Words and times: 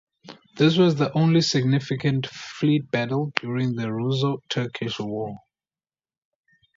This 0.57 0.77
was 0.77 0.95
the 0.95 1.13
only 1.15 1.41
significant 1.41 2.25
fleet 2.25 2.89
battle 2.89 3.31
during 3.39 3.75
the 3.75 3.93
Russo-Turkish 3.93 4.99
War. 4.99 5.37